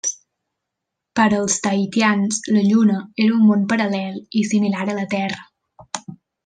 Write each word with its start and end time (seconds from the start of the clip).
Per 1.19 1.25
als 1.39 1.57
tahitians 1.67 2.41
la 2.57 2.65
Lluna 2.71 2.97
era 3.27 3.39
un 3.39 3.47
món 3.53 3.69
paral·lel 3.75 4.21
i 4.43 4.47
similar 4.55 4.87
a 4.89 5.01
la 5.01 5.09
Terra. 5.17 6.13